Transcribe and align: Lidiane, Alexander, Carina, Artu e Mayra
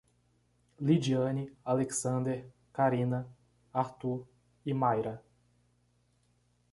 Lidiane, 0.79 1.55
Alexander, 1.63 2.43
Carina, 2.73 3.23
Artu 3.71 4.25
e 4.65 4.73
Mayra 4.73 5.23